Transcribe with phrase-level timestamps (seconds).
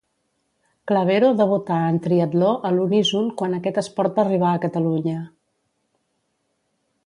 [0.91, 5.23] Clavero debutà en triatló a l'uníson quan aquest esport va arribar a Catalunya.